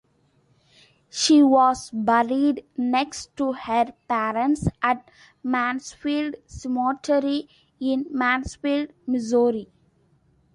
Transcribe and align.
She 1.11 1.43
was 1.43 1.91
buried 1.91 2.65
next 2.75 3.35
to 3.37 3.53
her 3.53 3.93
parents 4.07 4.67
at 4.81 5.11
Mansfield 5.43 6.37
Cemetery 6.47 7.47
in 7.79 8.07
Mansfield, 8.09 8.93
Missouri. 9.05 9.69